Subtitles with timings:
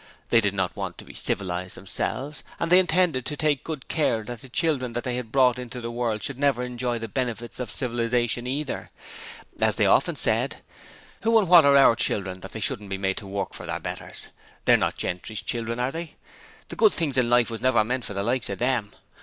[0.29, 4.23] They did not want to be civilized themselves and they intended to take good care
[4.23, 7.69] that the children they had brought into the world should never enjoy the benefits of
[7.69, 8.89] civilization either.
[9.59, 10.63] As they often said:
[11.21, 13.79] 'Who and what are our children that they shouldn't be made to work for their
[13.79, 14.29] betters?
[14.65, 16.15] They're not Gentry's children, are they?
[16.69, 18.89] The good things of life was never meant for the likes of them.